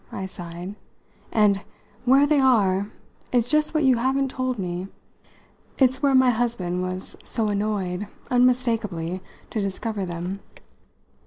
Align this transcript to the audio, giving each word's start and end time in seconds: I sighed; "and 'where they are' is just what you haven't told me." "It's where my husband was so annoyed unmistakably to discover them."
I 0.11 0.25
sighed; 0.25 0.73
"and 1.31 1.63
'where 2.05 2.25
they 2.25 2.39
are' 2.39 2.87
is 3.31 3.49
just 3.49 3.75
what 3.75 3.83
you 3.83 3.97
haven't 3.97 4.31
told 4.31 4.57
me." 4.57 4.87
"It's 5.77 6.01
where 6.01 6.15
my 6.15 6.31
husband 6.31 6.81
was 6.81 7.15
so 7.23 7.49
annoyed 7.49 8.07
unmistakably 8.31 9.21
to 9.51 9.61
discover 9.61 10.03
them." 10.07 10.39